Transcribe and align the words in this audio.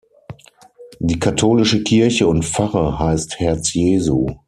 Die 0.97 1.19
katholische 1.19 1.83
Kirche 1.83 2.25
und 2.27 2.43
Pfarre 2.43 2.97
heißt 2.97 3.39
„Herz 3.39 3.75
Jesu“. 3.75 4.25